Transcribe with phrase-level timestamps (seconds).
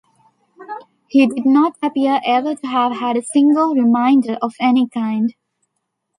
[1.09, 5.35] He did not appear ever to have had a single reminder of any kind.